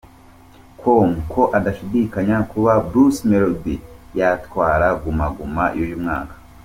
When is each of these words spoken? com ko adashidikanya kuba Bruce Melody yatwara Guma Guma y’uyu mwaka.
com 0.79 1.09
ko 1.33 1.41
adashidikanya 1.57 2.37
kuba 2.51 2.71
Bruce 2.87 3.21
Melody 3.29 3.75
yatwara 4.19 4.87
Guma 5.01 5.27
Guma 5.37 5.63
y’uyu 5.77 5.97
mwaka. 6.03 6.35